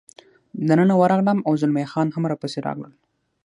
[0.67, 2.93] دننه ورغلم، او زلمی خان هم را پسې راغلل.